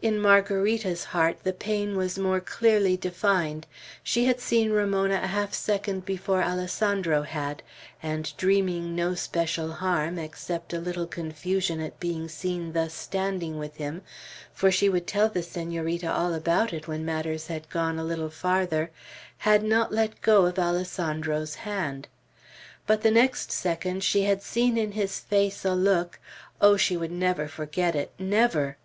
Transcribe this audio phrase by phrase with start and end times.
[0.00, 3.66] In Margarita's heart the pain was more clearly defined.
[4.04, 7.64] She had seen Ramona a half second before Alessandro had;
[8.00, 13.74] and dreaming no special harm, except a little confusion at being seen thus standing with
[13.78, 14.02] him,
[14.52, 18.30] for she would tell the Senorita all about it when matters had gone a little
[18.30, 18.92] farther,
[19.38, 22.06] had not let go of Alessandro's hand.
[22.86, 26.20] But the next second she had seen in his face a look;
[26.60, 28.76] oh, she would never forget it, never!